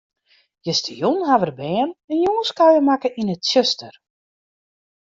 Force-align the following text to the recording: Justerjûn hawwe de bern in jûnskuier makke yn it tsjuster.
Justerjûn 0.65 1.21
hawwe 1.29 1.47
de 1.49 1.53
bern 1.59 1.89
in 2.11 2.21
jûnskuier 2.25 2.81
makke 2.87 3.09
yn 3.19 3.33
it 3.33 3.41
tsjuster. 3.45 3.95